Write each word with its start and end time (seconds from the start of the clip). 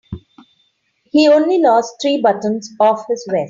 He 1.11 1.27
only 1.27 1.61
lost 1.61 1.97
three 2.01 2.19
buttons 2.23 2.71
off 2.79 3.05
his 3.07 3.23
vest. 3.29 3.39